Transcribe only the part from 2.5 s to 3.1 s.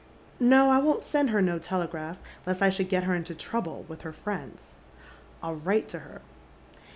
I should get